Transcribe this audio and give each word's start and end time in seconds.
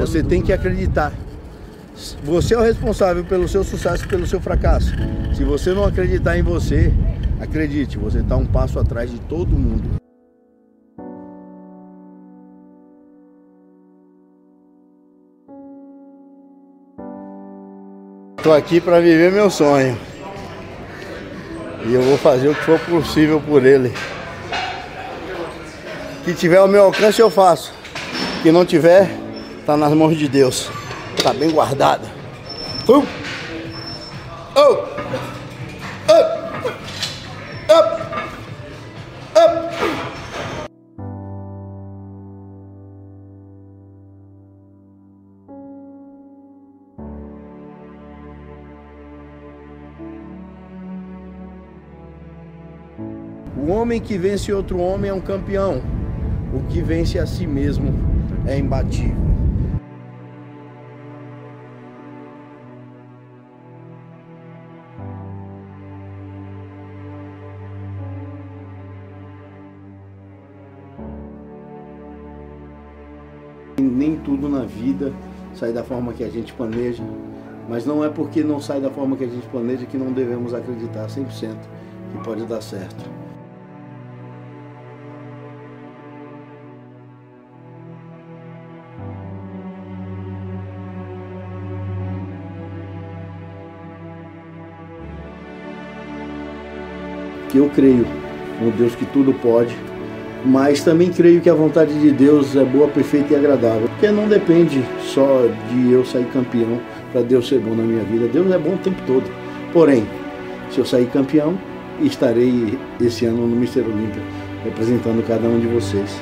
Você 0.00 0.22
tem 0.22 0.40
que 0.40 0.54
acreditar. 0.54 1.12
Você 2.24 2.54
é 2.54 2.58
o 2.58 2.62
responsável 2.62 3.22
pelo 3.26 3.46
seu 3.46 3.62
sucesso 3.62 4.08
pelo 4.08 4.26
seu 4.26 4.40
fracasso. 4.40 4.90
Se 5.36 5.44
você 5.44 5.74
não 5.74 5.84
acreditar 5.84 6.38
em 6.38 6.42
você, 6.42 6.90
acredite, 7.38 7.98
você 7.98 8.20
está 8.20 8.34
um 8.36 8.46
passo 8.46 8.78
atrás 8.78 9.10
de 9.10 9.20
todo 9.20 9.50
mundo. 9.50 10.00
Estou 18.38 18.54
aqui 18.54 18.80
para 18.80 18.98
viver 18.98 19.30
meu 19.30 19.50
sonho. 19.50 19.96
E 21.86 21.92
eu 21.92 22.00
vou 22.00 22.16
fazer 22.16 22.48
o 22.48 22.54
que 22.54 22.62
for 22.62 22.80
possível 22.80 23.42
por 23.42 23.62
ele. 23.62 23.92
Que 26.24 26.32
tiver 26.32 26.56
ao 26.56 26.66
meu 26.66 26.84
alcance 26.84 27.20
eu 27.20 27.28
faço. 27.28 27.74
Que 28.42 28.50
não 28.50 28.64
tiver, 28.64 29.21
tá 29.64 29.76
nas 29.76 29.92
mãos 29.94 30.16
de 30.16 30.28
Deus. 30.28 30.70
Tá 31.22 31.32
bem 31.32 31.50
guardada. 31.50 32.06
Uh! 32.88 33.06
Oh! 34.56 34.72
Up! 36.08 36.66
Up! 37.70 38.02
Up! 39.36 39.72
O 53.56 53.70
homem 53.70 54.00
que 54.00 54.18
vence 54.18 54.52
outro 54.52 54.78
homem 54.80 55.10
é 55.10 55.14
um 55.14 55.20
campeão. 55.20 55.80
O 56.52 56.62
que 56.64 56.82
vence 56.82 57.18
a 57.18 57.26
si 57.26 57.46
mesmo 57.46 57.94
é 58.46 58.58
imbatível. 58.58 59.31
Nem 73.92 74.16
tudo 74.16 74.48
na 74.48 74.64
vida 74.64 75.12
sai 75.54 75.72
da 75.72 75.84
forma 75.84 76.12
que 76.12 76.24
a 76.24 76.30
gente 76.30 76.52
planeja, 76.52 77.02
mas 77.68 77.84
não 77.84 78.04
é 78.04 78.08
porque 78.08 78.42
não 78.42 78.60
sai 78.60 78.80
da 78.80 78.90
forma 78.90 79.16
que 79.16 79.24
a 79.24 79.28
gente 79.28 79.46
planeja 79.48 79.86
que 79.86 79.98
não 79.98 80.12
devemos 80.12 80.54
acreditar 80.54 81.06
100% 81.06 81.56
que 82.10 82.24
pode 82.24 82.44
dar 82.44 82.60
certo. 82.60 83.22
que 97.52 97.58
eu 97.58 97.68
creio 97.68 98.06
no 98.62 98.70
Deus 98.72 98.94
que 98.94 99.04
tudo 99.04 99.34
pode, 99.34 99.76
mas 100.44 100.82
também 100.82 101.10
creio 101.10 101.40
que 101.40 101.48
a 101.48 101.54
vontade 101.54 101.98
de 101.98 102.10
Deus 102.10 102.56
é 102.56 102.64
boa, 102.64 102.88
perfeita 102.88 103.34
e 103.34 103.36
agradável, 103.36 103.88
porque 103.88 104.10
não 104.10 104.26
depende 104.28 104.84
só 105.00 105.46
de 105.70 105.92
eu 105.92 106.04
sair 106.04 106.26
campeão 106.32 106.80
para 107.12 107.22
Deus 107.22 107.48
ser 107.48 107.60
bom 107.60 107.74
na 107.74 107.82
minha 107.82 108.02
vida. 108.02 108.26
Deus 108.26 108.50
é 108.50 108.58
bom 108.58 108.74
o 108.74 108.78
tempo 108.78 109.00
todo. 109.06 109.24
Porém, 109.72 110.06
se 110.70 110.78
eu 110.78 110.84
sair 110.84 111.06
campeão, 111.06 111.58
estarei 112.00 112.78
esse 113.00 113.26
ano 113.26 113.46
no 113.46 113.54
Mister 113.56 113.84
Olímpia 113.84 114.22
representando 114.64 115.26
cada 115.26 115.46
um 115.46 115.58
de 115.58 115.66
vocês. 115.66 116.20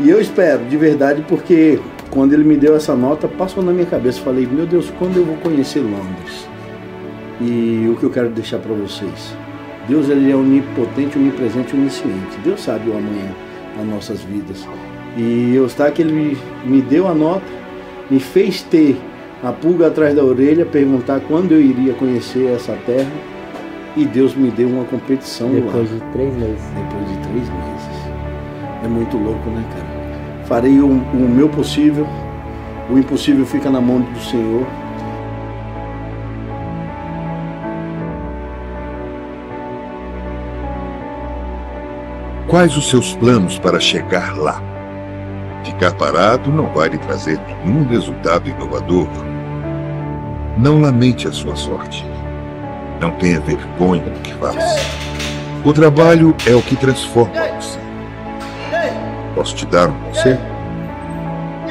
E 0.00 0.08
eu 0.08 0.20
espero, 0.20 0.64
de 0.64 0.76
verdade, 0.76 1.24
porque 1.26 1.78
quando 2.10 2.32
ele 2.32 2.44
me 2.44 2.56
deu 2.56 2.76
essa 2.76 2.94
nota, 2.94 3.26
passou 3.26 3.62
na 3.62 3.72
minha 3.72 3.86
cabeça, 3.86 4.20
falei, 4.20 4.46
meu 4.46 4.66
Deus, 4.66 4.92
quando 4.98 5.16
eu 5.16 5.24
vou 5.24 5.36
conhecer 5.36 5.80
Londres? 5.80 6.48
E 7.40 7.88
o 7.90 7.96
que 7.96 8.04
eu 8.04 8.10
quero 8.10 8.28
deixar 8.28 8.58
para 8.58 8.72
vocês? 8.74 9.34
Deus 9.88 10.08
ele 10.08 10.30
é 10.30 10.34
onipotente, 10.34 11.18
onipresente, 11.18 11.74
onisciente. 11.74 12.38
Deus 12.44 12.60
sabe 12.60 12.90
o 12.90 12.96
amanhã 12.96 13.30
nas 13.76 13.86
nossas 13.86 14.22
vidas. 14.22 14.66
E 15.16 15.54
eu 15.54 15.66
está 15.66 15.90
que 15.90 16.02
ele 16.02 16.36
me 16.64 16.82
deu 16.82 17.06
a 17.06 17.14
nota, 17.14 17.46
me 18.10 18.20
fez 18.20 18.62
ter 18.62 18.96
a 19.42 19.52
pulga 19.52 19.86
atrás 19.86 20.14
da 20.14 20.24
orelha, 20.24 20.64
perguntar 20.66 21.20
quando 21.20 21.52
eu 21.52 21.60
iria 21.60 21.94
conhecer 21.94 22.52
essa 22.54 22.76
terra. 22.84 23.10
E 23.96 24.04
Deus 24.04 24.34
me 24.34 24.50
deu 24.50 24.68
uma 24.68 24.84
competição 24.84 25.48
Depois 25.50 25.90
lá. 25.90 25.98
de 25.98 26.12
três 26.12 26.34
meses. 26.34 26.64
Depois 26.74 27.08
de 27.08 27.28
três 27.28 27.48
meses. 27.48 27.86
É 28.84 28.88
muito 28.88 29.16
louco, 29.16 29.48
né, 29.48 29.64
cara? 29.72 30.44
Farei 30.44 30.78
o, 30.80 30.86
o 30.86 31.28
meu 31.28 31.48
possível. 31.48 32.06
O 32.90 32.98
impossível 32.98 33.46
fica 33.46 33.70
na 33.70 33.80
mão 33.80 34.00
do 34.00 34.20
Senhor. 34.20 34.66
Quais 42.48 42.76
os 42.76 42.88
seus 42.88 43.12
planos 43.16 43.58
para 43.58 43.80
chegar 43.80 44.36
lá? 44.36 44.62
Ficar 45.64 45.92
parado 45.94 46.48
não 46.52 46.72
vai 46.72 46.88
lhe 46.88 46.98
trazer 46.98 47.40
nenhum 47.64 47.84
resultado 47.88 48.48
inovador. 48.48 49.08
Não 50.56 50.80
lamente 50.80 51.26
a 51.26 51.32
sua 51.32 51.56
sorte. 51.56 52.06
Não 53.00 53.10
tenha 53.12 53.40
vergonha 53.40 54.04
do 54.04 54.20
que 54.20 54.32
faz. 54.34 54.56
O 55.64 55.72
trabalho 55.72 56.36
é 56.46 56.54
o 56.54 56.62
que 56.62 56.76
transforma 56.76 57.34
você. 57.58 57.80
Posso 59.34 59.56
te 59.56 59.66
dar 59.66 59.88
um 59.88 60.00
conselho? 60.04 60.38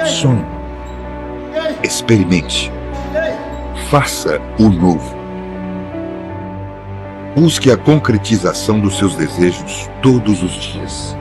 Sonhe. 0.06 0.46
Experimente. 1.84 2.70
Faça 3.90 4.42
o 4.60 4.68
novo. 4.68 5.25
Busque 7.36 7.70
a 7.70 7.76
concretização 7.76 8.80
dos 8.80 8.98
seus 8.98 9.14
desejos 9.18 9.90
todos 10.02 10.42
os 10.42 10.54
dias. 10.54 11.18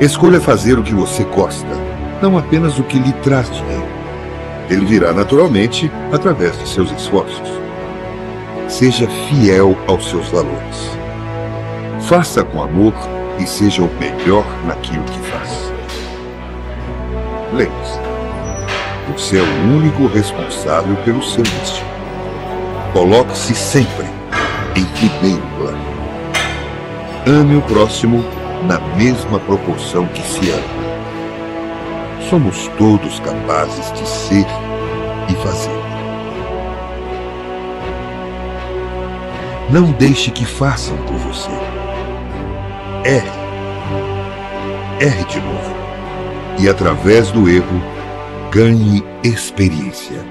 Escolha 0.00 0.40
fazer 0.40 0.78
o 0.78 0.82
que 0.82 0.94
você 0.94 1.24
gosta, 1.24 1.68
não 2.22 2.38
apenas 2.38 2.78
o 2.78 2.82
que 2.82 2.98
lhe 2.98 3.12
traz 3.12 3.50
dinheiro. 3.50 3.86
Ele 4.70 4.86
virá 4.86 5.12
naturalmente 5.12 5.92
através 6.10 6.58
de 6.58 6.66
seus 6.66 6.90
esforços. 6.90 7.50
Seja 8.66 9.06
fiel 9.28 9.76
aos 9.86 10.08
seus 10.08 10.26
valores. 10.30 10.90
Faça 12.08 12.42
com 12.42 12.62
amor 12.62 12.94
e 13.38 13.46
seja 13.46 13.82
o 13.82 13.90
melhor 14.00 14.46
naquilo 14.64 15.04
que 15.04 15.20
faz. 15.30 15.70
Lembre-se, 17.52 18.00
você 19.12 19.36
é 19.36 19.42
o 19.42 19.76
único 19.76 20.06
responsável 20.06 20.96
pelo 21.04 21.22
seu 21.22 21.42
destino. 21.42 21.86
Coloque-se 22.94 23.54
sempre 23.54 24.15
em 24.76 24.84
primeiro 24.84 25.42
plano. 25.56 25.96
Ame 27.26 27.56
o 27.56 27.62
próximo 27.62 28.22
na 28.68 28.78
mesma 28.96 29.40
proporção 29.40 30.06
que 30.08 30.22
se 30.22 30.50
ama. 30.50 30.86
Somos 32.28 32.68
todos 32.76 33.20
capazes 33.20 33.92
de 33.92 34.06
ser 34.06 34.46
e 35.28 35.34
fazer. 35.42 35.76
Não 39.70 39.90
deixe 39.92 40.30
que 40.30 40.44
façam 40.44 40.96
por 40.98 41.16
você. 41.16 41.50
Erre. 43.04 43.30
Erre 45.00 45.24
de 45.24 45.40
novo. 45.40 45.74
E 46.58 46.68
através 46.68 47.30
do 47.30 47.48
erro, 47.48 47.82
ganhe 48.50 49.04
experiência. 49.24 50.24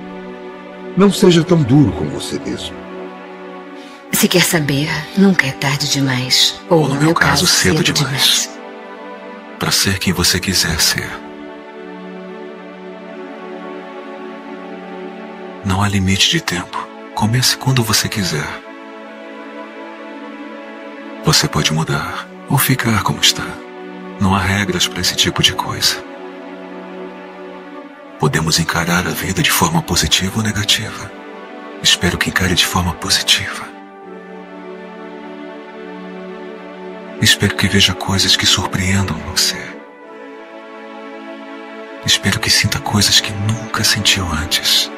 Não 0.95 1.12
seja 1.12 1.44
tão 1.44 1.62
duro 1.62 1.91
com 1.91 2.06
você 2.06 2.39
mesmo. 2.39 2.84
Se 4.15 4.29
quer 4.29 4.45
saber, 4.45 4.89
nunca 5.17 5.45
é 5.45 5.51
tarde 5.51 5.89
demais. 5.89 6.57
Ou, 6.69 6.87
no 6.87 6.95
meu 6.95 7.13
caso, 7.13 7.45
cedo 7.45 7.83
demais. 7.83 8.49
Para 9.59 9.71
ser 9.71 9.99
quem 9.99 10.13
você 10.13 10.39
quiser 10.39 10.79
ser. 10.79 11.11
Não 15.65 15.83
há 15.83 15.89
limite 15.89 16.29
de 16.29 16.39
tempo. 16.39 16.88
Comece 17.13 17.57
quando 17.57 17.83
você 17.83 18.07
quiser. 18.07 18.47
Você 21.25 21.45
pode 21.45 21.73
mudar 21.73 22.25
ou 22.50 22.57
ficar 22.57 23.03
como 23.03 23.19
está. 23.19 23.45
Não 24.19 24.33
há 24.33 24.39
regras 24.39 24.88
para 24.88 25.01
esse 25.01 25.15
tipo 25.18 25.44
de 25.44 25.51
coisa. 25.51 26.01
Podemos 28.18 28.59
encarar 28.59 29.06
a 29.06 29.11
vida 29.11 29.44
de 29.44 29.51
forma 29.51 29.81
positiva 29.81 30.38
ou 30.38 30.44
negativa. 30.44 31.11
Espero 31.83 32.18
que 32.18 32.29
encare 32.29 32.56
de 32.56 32.65
forma 32.65 32.94
positiva. 32.94 33.75
Espero 37.21 37.56
que 37.56 37.67
veja 37.67 37.94
coisas 37.94 38.35
que 38.35 38.45
surpreendam 38.45 39.17
você. 39.29 39.57
Espero 42.06 42.39
que 42.39 42.50
sinta 42.50 42.79
coisas 42.79 43.19
que 43.19 43.31
nunca 43.33 43.83
sentiu 43.83 44.27
antes. 44.31 44.91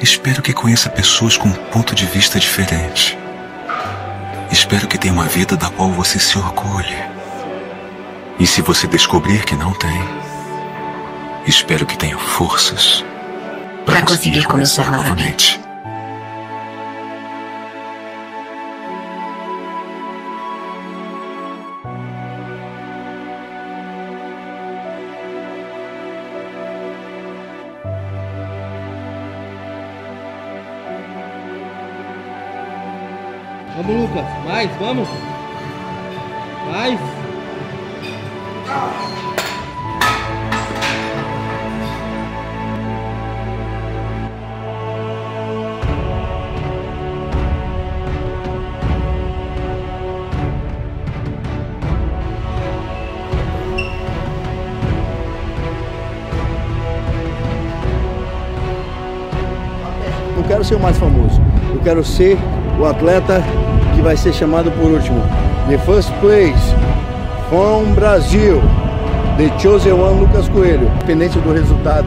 Espero 0.00 0.42
que 0.42 0.52
conheça 0.52 0.90
pessoas 0.90 1.36
com 1.36 1.48
um 1.48 1.70
ponto 1.70 1.94
de 1.94 2.06
vista 2.06 2.38
diferente. 2.38 3.18
Espero 4.50 4.86
que 4.86 4.98
tenha 4.98 5.14
uma 5.14 5.26
vida 5.26 5.56
da 5.56 5.70
qual 5.70 5.90
você 5.90 6.18
se 6.18 6.38
orgulhe. 6.38 6.98
E 8.38 8.46
se 8.46 8.62
você 8.62 8.86
descobrir 8.86 9.44
que 9.44 9.56
não 9.56 9.72
tem, 9.72 10.28
Espero 11.48 11.86
que 11.86 11.96
tenha 11.96 12.18
forças 12.18 13.02
para 13.86 14.02
conseguir 14.02 14.44
começar 14.44 14.90
novamente. 14.92 15.58
Vamos, 33.76 34.00
Lucas. 34.02 34.24
Mais, 34.44 34.70
vamos. 34.78 35.08
Mais. 36.70 37.00
Não 60.36 60.42
quero 60.44 60.64
ser 60.64 60.74
o 60.74 60.80
mais 60.80 60.96
famoso. 60.96 61.40
Eu 61.74 61.80
quero 61.80 62.04
ser 62.04 62.38
o 62.78 62.86
atleta 62.86 63.42
que 63.94 64.00
vai 64.00 64.16
ser 64.16 64.32
chamado 64.32 64.70
por 64.72 64.90
último. 64.90 65.20
The 65.68 65.78
first 65.78 66.12
place 66.20 66.74
from 67.50 67.94
Brasil. 67.94 68.62
The 69.36 69.50
chosen 69.58 69.92
one 69.92 70.20
Lucas 70.20 70.48
Coelho. 70.48 70.90
Independente 70.96 71.38
do 71.38 71.52
resultado, 71.52 72.06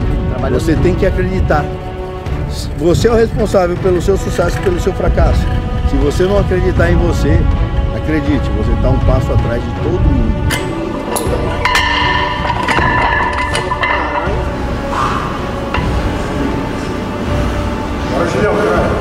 você 0.50 0.74
tem 0.76 0.94
que 0.94 1.06
acreditar. 1.06 1.64
Você 2.78 3.08
é 3.08 3.10
o 3.10 3.14
responsável 3.14 3.76
pelo 3.76 4.00
seu 4.02 4.16
sucesso 4.16 4.58
e 4.58 4.62
pelo 4.62 4.80
seu 4.80 4.92
fracasso. 4.92 5.40
Se 5.90 5.96
você 5.96 6.24
não 6.24 6.38
acreditar 6.38 6.90
em 6.90 6.96
você, 6.96 7.38
acredite, 7.96 8.48
você 8.56 8.72
está 8.72 8.88
um 8.88 8.98
passo 9.00 9.32
atrás 9.32 9.62
de 9.62 9.70
todo 9.82 10.00
mundo. 10.00 10.32
Bora, 18.10 18.28
Julião, 18.28 18.91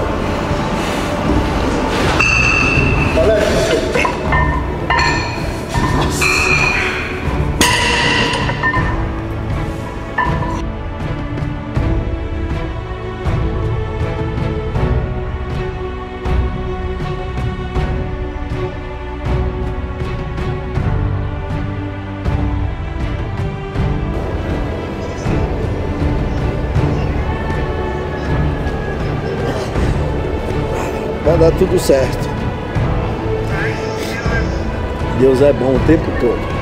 dar 31.41 31.51
tudo 31.53 31.79
certo. 31.79 32.29
Deus 35.19 35.41
é 35.41 35.51
bom 35.51 35.75
o 35.75 35.79
tempo 35.88 36.05
todo. 36.19 36.60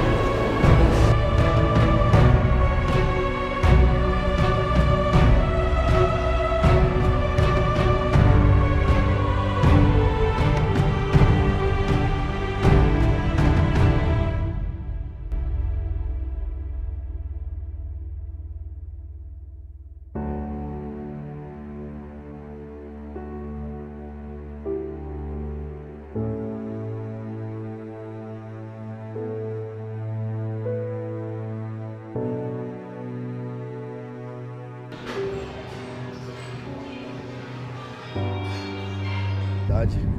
Verdade. 39.89 40.18